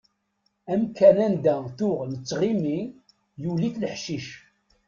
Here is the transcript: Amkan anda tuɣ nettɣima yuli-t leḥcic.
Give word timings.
Amkan 0.73 1.17
anda 1.25 1.55
tuɣ 1.77 1.99
nettɣima 2.11 2.77
yuli-t 3.41 3.75
leḥcic. 3.81 4.27